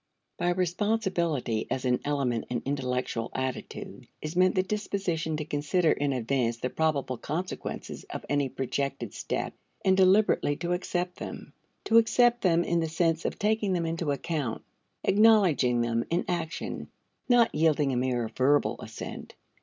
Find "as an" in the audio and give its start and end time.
1.69-1.99